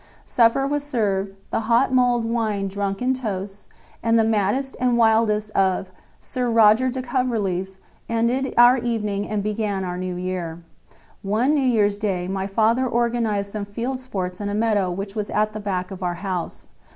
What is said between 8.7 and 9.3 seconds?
evening